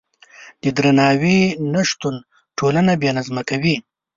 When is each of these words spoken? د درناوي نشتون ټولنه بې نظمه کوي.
د 0.61 0.63
درناوي 0.77 1.39
نشتون 1.73 2.15
ټولنه 2.57 2.93
بې 3.01 3.09
نظمه 3.17 3.41
کوي. 3.49 3.75